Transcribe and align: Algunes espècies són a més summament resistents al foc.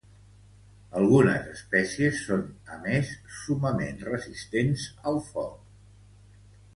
Algunes 0.99 1.43
espècies 1.55 2.21
són 2.29 2.41
a 2.75 2.77
més 2.85 3.11
summament 3.41 4.01
resistents 4.07 4.87
al 5.13 5.21
foc. 5.27 6.41